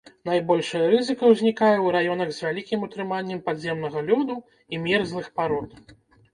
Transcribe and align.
Найбольшая 0.27 0.85
рызыка 0.93 1.23
ўзнікае 1.33 1.73
ў 1.73 1.87
раёнах 1.97 2.33
з 2.39 2.45
вялікім 2.47 2.87
утрыманнем 2.89 3.45
падземнага 3.53 3.99
лёду 4.11 4.41
і 4.73 4.83
мерзлых 4.91 5.33
парод. 5.41 5.71